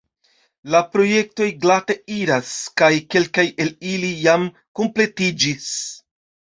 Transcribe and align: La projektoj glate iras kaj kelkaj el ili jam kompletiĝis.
La 0.75 0.79
projektoj 0.95 1.49
glate 1.65 1.97
iras 2.17 2.51
kaj 2.83 2.91
kelkaj 3.17 3.47
el 3.67 3.73
ili 3.95 4.13
jam 4.27 4.51
kompletiĝis. 4.83 5.75